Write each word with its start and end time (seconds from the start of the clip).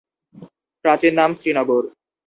প্রাচীন 0.85 1.13
নাম 1.15 1.31
শ্রীনগর। 1.33 1.83